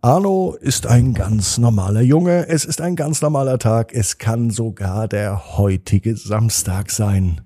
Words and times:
Arno 0.00 0.56
ist 0.60 0.86
ein 0.86 1.14
ganz 1.14 1.58
normaler 1.58 2.00
Junge, 2.00 2.48
es 2.48 2.64
ist 2.64 2.80
ein 2.80 2.96
ganz 2.96 3.22
normaler 3.22 3.58
Tag, 3.58 3.94
es 3.94 4.18
kann 4.18 4.50
sogar 4.50 5.06
der 5.06 5.56
heutige 5.56 6.16
Samstag 6.16 6.90
sein. 6.90 7.40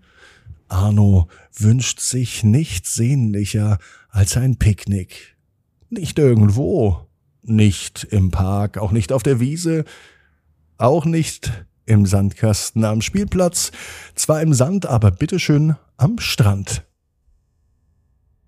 Arno 0.69 1.29
wünscht 1.57 2.01
sich 2.01 2.45
nichts 2.45 2.95
sehnlicher 2.95 3.79
als 4.09 4.37
ein 4.37 4.57
Picknick. 4.57 5.37
Nicht 5.91 6.19
irgendwo, 6.19 7.07
nicht 7.43 8.05
im 8.05 8.31
Park, 8.31 8.79
auch 8.79 8.93
nicht 8.93 9.13
auf 9.13 9.23
der 9.23 9.41
Wiese, 9.41 9.85
auch 10.79 11.05
nicht 11.05 11.67
im 11.87 12.05
Sandkasten 12.05 12.85
am 12.85 13.01
Spielplatz, 13.01 13.71
zwar 14.15 14.43
im 14.43 14.53
Sand, 14.53 14.87
aber 14.87 15.11
bitteschön 15.11 15.77
am 15.97 16.19
Strand. 16.19 16.85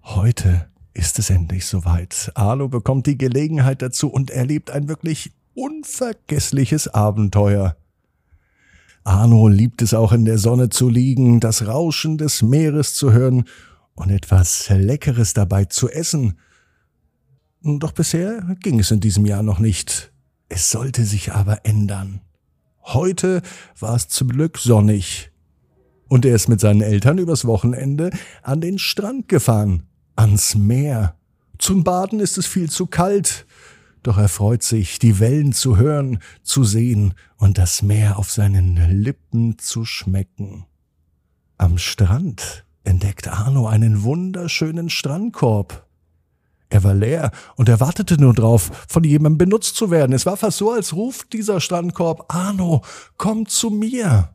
Heute 0.03 0.69
ist 0.95 1.19
es 1.19 1.31
endlich 1.31 1.67
soweit. 1.67 2.33
Arno 2.35 2.69
bekommt 2.69 3.07
die 3.07 3.17
Gelegenheit 3.17 3.83
dazu 3.83 4.09
und 4.09 4.31
erlebt 4.31 4.71
ein 4.71 4.89
wirklich 4.89 5.33
unvergessliches 5.55 6.89
Abenteuer. 6.89 7.77
Arno 9.09 9.49
liebt 9.49 9.81
es 9.81 9.95
auch 9.95 10.13
in 10.13 10.27
der 10.27 10.37
Sonne 10.37 10.69
zu 10.69 10.91
liegen, 10.91 11.41
das 11.41 11.67
Rauschen 11.67 12.19
des 12.19 12.43
Meeres 12.43 12.95
zu 12.95 13.11
hören 13.11 13.45
und 13.95 14.11
etwas 14.11 14.69
Leckeres 14.69 15.33
dabei 15.33 15.65
zu 15.65 15.89
essen. 15.89 16.39
Doch 17.63 17.93
bisher 17.93 18.43
ging 18.61 18.79
es 18.79 18.91
in 18.91 19.01
diesem 19.01 19.25
Jahr 19.25 19.43
noch 19.43 19.61
nicht. 19.61 20.13
Es 20.51 20.71
sollte 20.71 21.05
sich 21.05 21.33
aber 21.33 21.65
ändern. 21.65 22.21
Heute 22.85 23.41
war 23.79 23.97
es 23.97 24.09
zum 24.09 24.29
Glück 24.29 24.59
sonnig. 24.59 25.31
Und 26.09 26.27
er 26.27 26.35
ist 26.35 26.49
mit 26.49 26.61
seinen 26.61 26.83
Eltern 26.83 27.17
übers 27.17 27.47
Wochenende 27.47 28.11
an 28.43 28.61
den 28.61 28.79
Strand 28.79 29.27
gefahren, 29.29 29.85
ans 30.17 30.55
Meer. 30.55 31.17
Zum 31.59 31.83
Baden 31.83 32.21
ist 32.21 32.37
es 32.37 32.47
viel 32.47 32.69
zu 32.69 32.87
kalt. 32.87 33.47
Doch 34.03 34.19
er 34.19 34.29
freut 34.29 34.63
sich, 34.63 34.99
die 34.99 35.19
Wellen 35.19 35.53
zu 35.53 35.77
hören, 35.77 36.21
zu 36.43 36.65
sehen 36.65 37.15
und 37.37 37.59
das 37.59 37.83
Meer 37.83 38.19
auf 38.19 38.31
seinen 38.31 38.77
Lippen 39.03 39.59
zu 39.59 39.85
schmecken. 39.85 40.67
Am 41.57 41.79
Strand 41.79 42.65
entdeckt 42.85 43.29
Arno 43.29 43.67
einen 43.67 44.03
wunderschönen 44.03 44.91
Strandkorb. 44.91 45.87
Er 46.71 46.85
war 46.85 46.95
leer 46.95 47.33
und 47.57 47.69
er 47.69 47.81
wartete 47.81 48.21
nur 48.21 48.35
drauf, 48.35 48.87
von 48.89 49.03
jemandem 49.03 49.39
benutzt 49.39 49.77
zu 49.77 49.91
werden. 49.91 50.13
Es 50.13 50.27
war 50.27 50.37
fast 50.37 50.59
so, 50.59 50.71
als 50.71 50.95
ruft 50.95 51.33
dieser 51.33 51.61
Strandkorb, 51.61 52.33
Arno, 52.33 52.83
komm 53.17 53.47
zu 53.47 53.71
mir. 53.71 54.35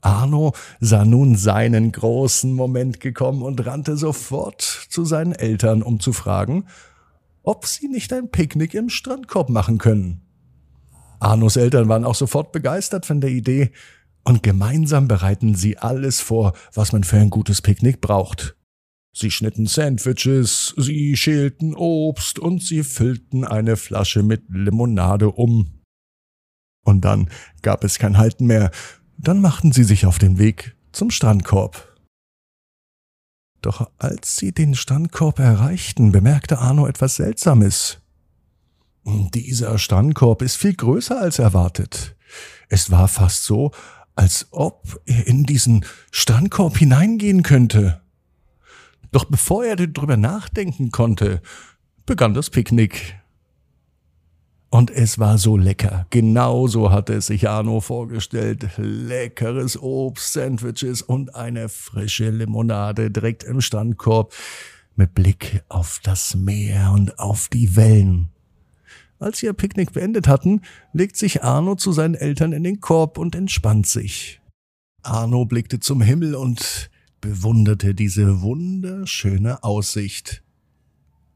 Arno 0.00 0.52
sah 0.80 1.04
nun 1.04 1.36
seinen 1.36 1.92
großen 1.92 2.52
Moment 2.52 3.00
gekommen 3.00 3.42
und 3.42 3.64
rannte 3.64 3.96
sofort 3.96 4.60
zu 4.60 5.04
seinen 5.04 5.32
Eltern, 5.32 5.82
um 5.82 6.00
zu 6.00 6.12
fragen, 6.12 6.66
ob 7.44 7.66
sie 7.66 7.86
nicht 7.86 8.12
ein 8.12 8.30
Picknick 8.30 8.74
im 8.74 8.88
Strandkorb 8.88 9.48
machen 9.48 9.78
können. 9.78 10.22
Arnos 11.20 11.56
Eltern 11.56 11.88
waren 11.88 12.04
auch 12.04 12.16
sofort 12.16 12.50
begeistert 12.50 13.06
von 13.06 13.20
der 13.20 13.30
Idee, 13.30 13.70
und 14.24 14.42
gemeinsam 14.42 15.06
bereiten 15.06 15.54
sie 15.54 15.76
alles 15.76 16.20
vor, 16.20 16.54
was 16.72 16.92
man 16.92 17.04
für 17.04 17.18
ein 17.18 17.30
gutes 17.30 17.60
Picknick 17.60 18.00
braucht. 18.00 18.56
Sie 19.12 19.30
schnitten 19.30 19.66
Sandwiches, 19.66 20.74
sie 20.76 21.16
schälten 21.16 21.74
Obst 21.74 22.38
und 22.38 22.62
sie 22.62 22.82
füllten 22.82 23.44
eine 23.44 23.76
Flasche 23.76 24.22
mit 24.22 24.44
Limonade 24.48 25.30
um. 25.30 25.82
Und 26.84 27.02
dann 27.04 27.28
gab 27.62 27.84
es 27.84 27.98
kein 27.98 28.18
Halten 28.18 28.46
mehr. 28.46 28.70
Dann 29.18 29.40
machten 29.40 29.72
sie 29.72 29.84
sich 29.84 30.06
auf 30.06 30.18
den 30.18 30.38
Weg 30.38 30.74
zum 30.92 31.10
Strandkorb. 31.10 31.93
Doch 33.64 33.90
als 33.96 34.36
sie 34.36 34.52
den 34.52 34.74
Strandkorb 34.74 35.38
erreichten, 35.38 36.12
bemerkte 36.12 36.58
Arno 36.58 36.86
etwas 36.86 37.16
Seltsames. 37.16 37.96
Dieser 39.06 39.78
Strandkorb 39.78 40.42
ist 40.42 40.56
viel 40.56 40.74
größer 40.74 41.18
als 41.18 41.38
erwartet. 41.38 42.14
Es 42.68 42.90
war 42.90 43.08
fast 43.08 43.44
so, 43.44 43.70
als 44.16 44.48
ob 44.50 45.00
er 45.06 45.26
in 45.26 45.44
diesen 45.44 45.86
Strandkorb 46.10 46.76
hineingehen 46.76 47.42
könnte. 47.42 48.02
Doch 49.12 49.24
bevor 49.24 49.64
er 49.64 49.76
darüber 49.76 50.18
nachdenken 50.18 50.90
konnte, 50.90 51.40
begann 52.04 52.34
das 52.34 52.50
Picknick. 52.50 53.18
Und 54.74 54.90
es 54.90 55.20
war 55.20 55.38
so 55.38 55.56
lecker. 55.56 56.08
Genauso 56.10 56.90
hatte 56.90 57.14
es 57.14 57.26
sich 57.26 57.48
Arno 57.48 57.80
vorgestellt. 57.80 58.70
Leckeres 58.76 59.80
Obst, 59.80 60.32
Sandwiches 60.32 61.00
und 61.00 61.36
eine 61.36 61.68
frische 61.68 62.30
Limonade 62.30 63.12
direkt 63.12 63.44
im 63.44 63.60
Strandkorb 63.60 64.34
mit 64.96 65.14
Blick 65.14 65.62
auf 65.68 66.00
das 66.02 66.34
Meer 66.34 66.90
und 66.92 67.20
auf 67.20 67.46
die 67.46 67.76
Wellen. 67.76 68.30
Als 69.20 69.38
sie 69.38 69.46
ihr 69.46 69.52
Picknick 69.52 69.92
beendet 69.92 70.26
hatten, 70.26 70.62
legt 70.92 71.14
sich 71.16 71.44
Arno 71.44 71.76
zu 71.76 71.92
seinen 71.92 72.16
Eltern 72.16 72.50
in 72.50 72.64
den 72.64 72.80
Korb 72.80 73.16
und 73.16 73.36
entspannt 73.36 73.86
sich. 73.86 74.40
Arno 75.04 75.44
blickte 75.44 75.78
zum 75.78 76.02
Himmel 76.02 76.34
und 76.34 76.90
bewunderte 77.20 77.94
diese 77.94 78.42
wunderschöne 78.42 79.62
Aussicht. 79.62 80.42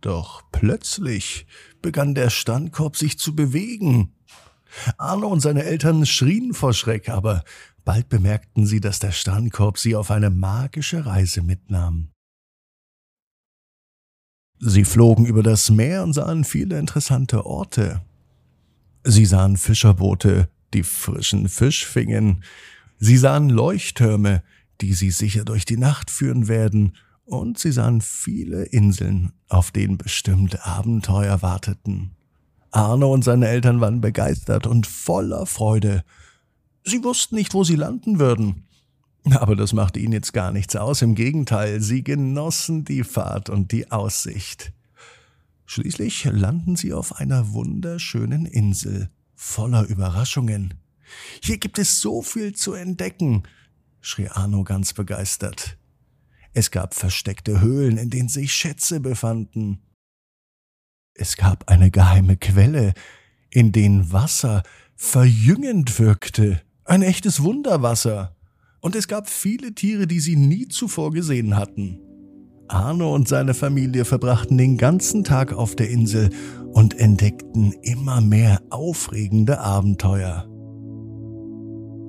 Doch 0.01 0.43
plötzlich 0.51 1.47
begann 1.83 2.15
der 2.15 2.31
Standkorb 2.31 2.97
sich 2.97 3.19
zu 3.19 3.35
bewegen. 3.35 4.15
Arno 4.99 5.29
und 5.29 5.41
seine 5.41 5.65
Eltern 5.65 6.07
schrien 6.07 6.55
vor 6.55 6.75
Schreck, 6.75 7.09
aber 7.09 7.45
bald 7.85 8.09
bemerkten 8.09 8.67
sie, 8.67 8.81
dass 8.81 8.99
der 8.99 9.13
Strandkorb 9.13 9.79
sie 9.79 9.97
auf 9.97 10.11
eine 10.11 10.31
magische 10.31 11.07
Reise 11.07 11.43
mitnahm. 11.43 12.11
Sie 14.61 14.85
flogen 14.85 15.25
über 15.25 15.43
das 15.43 15.71
Meer 15.71 16.03
und 16.03 16.13
sahen 16.13 16.45
viele 16.45 16.79
interessante 16.79 17.47
Orte. 17.47 18.03
Sie 19.05 19.25
sahen 19.25 19.57
Fischerboote, 19.57 20.49
die 20.75 20.83
frischen 20.83 21.49
Fisch 21.49 21.87
fingen. 21.87 22.43
Sie 22.99 23.17
sahen 23.17 23.49
Leuchttürme, 23.49 24.43
die 24.81 24.95
sie 24.95 25.11
sicher 25.11 25.45
durch 25.45 25.65
die 25.65 25.77
Nacht 25.77 26.11
führen 26.11 26.49
werden, 26.49 26.97
und 27.29 27.59
sie 27.59 27.73
sahen 27.73 28.01
viele 28.01 28.65
Inseln, 28.65 29.33
auf 29.49 29.71
denen 29.71 29.99
bestimmt 29.99 30.67
Abenteuer 30.67 31.43
warteten. 31.43 32.13
Arno 32.71 33.13
und 33.13 33.23
seine 33.23 33.49
Eltern 33.49 33.81
waren 33.81 34.01
begeistert 34.01 34.67
und 34.67 34.87
voller 34.87 35.47
Freude. 35.47 36.05
Sie 36.85 37.05
wussten 37.05 37.35
nicht, 37.35 37.55
wo 37.55 37.65
sie 37.65 37.77
landen 37.77 38.19
würden. 38.19 38.65
Aber 39.31 39.57
das 39.57 39.73
machte 39.73 40.01
ihnen 40.01 40.13
jetzt 40.13 40.33
gar 40.33 40.53
nichts 40.53 40.75
aus. 40.77 41.03
Im 41.03 41.15
Gegenteil, 41.15 41.81
sie 41.81 42.03
genossen 42.03 42.85
die 42.85 43.05
Fahrt 43.05 43.51
und 43.51 43.73
die 43.73 43.91
Aussicht. 43.91 44.73
Schließlich 45.67 46.25
landen 46.25 46.77
sie 46.77 46.95
auf 46.95 47.17
einer 47.17 47.53
wunderschönen 47.53 48.47
Insel 48.47 49.11
voller 49.35 49.87
Überraschungen. 49.87 50.75
Hier 51.43 51.59
gibt 51.59 51.79
es 51.79 52.01
so 52.01 52.23
viel 52.23 52.55
zu 52.55 52.73
entdecken, 52.73 53.43
schrie 54.01 54.29
Arno 54.29 54.65
ganz 54.65 54.95
begeistert. 54.95 55.77
Es 56.59 56.73
gab 56.73 56.95
versteckte 56.95 57.61
Höhlen, 57.61 57.99
in 57.99 58.11
denen 58.11 58.29
sich 58.29 58.53
Schätze 58.53 58.99
befanden. 58.99 59.79
Es 61.15 61.37
gab 61.37 61.71
eine 61.71 61.93
geheime 61.93 62.37
Quelle, 62.37 62.95
in 63.49 63.71
denen 63.71 64.11
Wasser 64.11 64.65
verjüngend 64.97 66.01
wirkte, 66.01 66.61
ein 66.85 67.03
echtes 67.03 67.45
Wunderwasser. 67.45 68.35
Und 68.81 68.97
es 68.97 69.07
gab 69.07 69.29
viele 69.29 69.73
Tiere, 69.73 70.09
die 70.09 70.19
sie 70.19 70.35
nie 70.35 70.67
zuvor 70.67 71.13
gesehen 71.13 71.55
hatten. 71.55 72.01
Arno 72.67 73.15
und 73.15 73.29
seine 73.29 73.55
Familie 73.55 74.05
verbrachten 74.05 74.59
den 74.59 74.77
ganzen 74.79 75.23
Tag 75.23 75.53
auf 75.53 75.77
der 75.77 75.91
Insel 75.91 76.31
und 76.73 76.99
entdeckten 76.99 77.71
immer 77.83 78.21
mehr 78.21 78.63
aufregende 78.71 79.61
Abenteuer. 79.61 80.49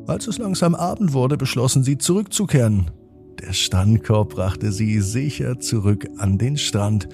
Als 0.08 0.26
es 0.26 0.40
langsam 0.40 0.74
Abend 0.74 1.14
wurde, 1.14 1.38
beschlossen 1.38 1.84
sie 1.84 2.00
zurückzukehren. 2.00 2.90
Der 3.42 3.54
Strandkorb 3.54 4.36
brachte 4.36 4.72
sie 4.72 5.00
sicher 5.00 5.60
zurück 5.60 6.08
an 6.18 6.38
den 6.38 6.58
Strand 6.58 7.08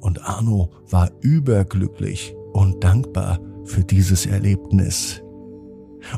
und 0.00 0.26
Arno 0.26 0.70
war 0.88 1.10
überglücklich 1.20 2.34
und 2.52 2.82
dankbar 2.82 3.38
für 3.64 3.84
dieses 3.84 4.26
Erlebnis. 4.26 5.22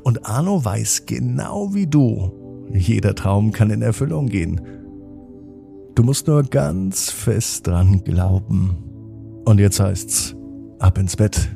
Und 0.05 0.27
Arno 0.27 0.65
weiß 0.65 1.07
genau 1.07 1.75
wie 1.75 1.87
du, 1.87 2.33
jeder 2.73 3.15
Traum 3.15 3.53
kann 3.53 3.71
in 3.71 3.83
Erfüllung 3.83 4.27
gehen. 4.27 4.61
Du 5.95 6.03
musst 6.03 6.27
nur 6.27 6.43
ganz 6.45 7.11
fest 7.11 7.67
dran 7.67 8.03
glauben. 8.05 8.77
Und 9.45 9.59
jetzt 9.59 9.81
heißt's, 9.81 10.35
ab 10.79 10.97
ins 10.97 11.17
Bett, 11.17 11.55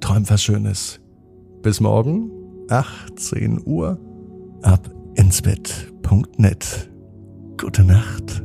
träum 0.00 0.28
was 0.30 0.42
Schönes. 0.42 1.00
Bis 1.62 1.80
morgen, 1.80 2.30
18 2.70 3.60
Uhr, 3.66 3.98
ab 4.62 4.88
ins 5.16 5.42
Bett.net. 5.42 6.93
Gute 7.56 7.84
Nacht. 7.84 8.42